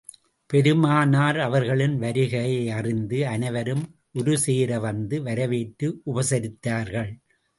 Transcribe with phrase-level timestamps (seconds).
[0.49, 3.83] பெருமானார் அவர்களின் வருகையை அறிந்த அனைவரும்
[4.13, 7.11] ஒரு சேர வந்து வரவேற்று உபசரித்தார்கள்.